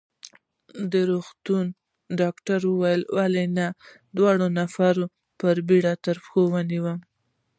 د 0.91 0.93
روغتون 1.09 1.65
ډاکټر 2.19 2.59
وویل: 2.67 3.01
ولې 3.17 3.45
نه، 3.57 3.67
دوو 4.15 4.47
نفرو 4.57 5.05
په 5.39 5.47
بېړه 5.67 5.93
تر 6.05 6.17
پښه 6.23 6.41
ونیولم. 6.53 6.99